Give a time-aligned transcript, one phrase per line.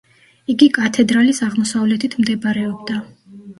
[0.53, 3.01] იგი კათედრალის აღმოსავლეთით მდებარეობდა.